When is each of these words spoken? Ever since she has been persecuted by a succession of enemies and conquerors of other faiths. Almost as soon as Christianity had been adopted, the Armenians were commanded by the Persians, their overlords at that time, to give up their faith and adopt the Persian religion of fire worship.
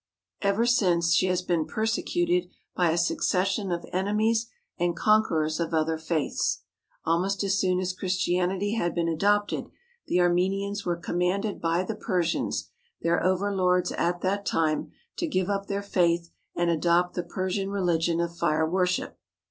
Ever 0.41 0.65
since 0.65 1.13
she 1.13 1.27
has 1.27 1.43
been 1.43 1.67
persecuted 1.67 2.49
by 2.75 2.89
a 2.89 2.97
succession 2.97 3.71
of 3.71 3.85
enemies 3.93 4.47
and 4.79 4.95
conquerors 4.97 5.59
of 5.59 5.75
other 5.75 5.99
faiths. 5.99 6.63
Almost 7.05 7.43
as 7.43 7.59
soon 7.59 7.79
as 7.79 7.93
Christianity 7.93 8.73
had 8.73 8.95
been 8.95 9.07
adopted, 9.07 9.69
the 10.07 10.19
Armenians 10.19 10.87
were 10.87 10.97
commanded 10.97 11.61
by 11.61 11.83
the 11.83 11.93
Persians, 11.93 12.71
their 13.03 13.23
overlords 13.23 13.91
at 13.91 14.21
that 14.21 14.43
time, 14.43 14.91
to 15.17 15.27
give 15.27 15.51
up 15.51 15.67
their 15.67 15.83
faith 15.83 16.31
and 16.55 16.71
adopt 16.71 17.13
the 17.13 17.21
Persian 17.21 17.69
religion 17.69 18.19
of 18.19 18.35
fire 18.35 18.67
worship. 18.67 19.19